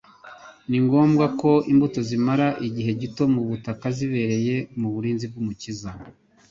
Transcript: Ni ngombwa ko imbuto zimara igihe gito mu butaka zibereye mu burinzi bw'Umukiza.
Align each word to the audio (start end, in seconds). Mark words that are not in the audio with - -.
Ni 0.69 0.77
ngombwa 0.85 1.25
ko 1.39 1.51
imbuto 1.71 1.99
zimara 2.09 2.47
igihe 2.67 2.91
gito 3.01 3.23
mu 3.33 3.41
butaka 3.49 3.85
zibereye 3.97 4.55
mu 4.79 4.87
burinzi 4.93 5.25
bw'Umukiza. 5.31 5.91